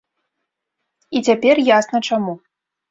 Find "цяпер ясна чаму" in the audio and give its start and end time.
1.29-2.33